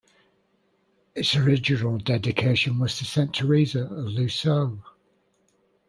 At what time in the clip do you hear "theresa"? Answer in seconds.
3.35-3.83